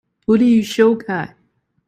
[0.25, 1.37] 不利於修改